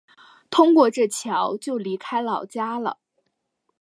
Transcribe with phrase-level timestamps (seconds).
[0.49, 2.97] 通过这桥就离开老家了